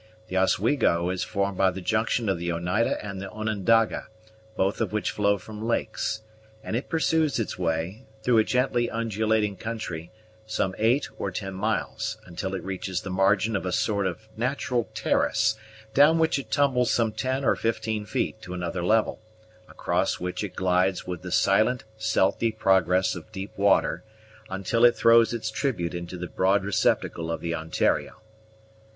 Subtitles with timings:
[0.29, 4.07] The Oswego is formed by the junction of the Oneida and the Onondaga,
[4.55, 6.23] both of which flow from lakes;
[6.63, 10.09] and it pursues its way, through a gently undulating country,
[10.47, 14.89] some eight or ten miles, until it reaches the margin of a sort of natural
[14.95, 15.53] terrace,
[15.93, 19.21] down which it tumbles some ten or fifteen feet, to another level,
[19.69, 24.03] across which it glides with the silent, stealthy progress of deep water,
[24.49, 28.19] until it throws its tribute into the broad receptacle of the Ontario.